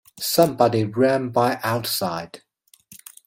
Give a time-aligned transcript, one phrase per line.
[0.19, 2.41] Somebody ran by outside.